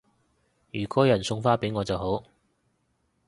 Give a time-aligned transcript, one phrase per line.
[0.73, 2.23] 如果有人送花俾我就好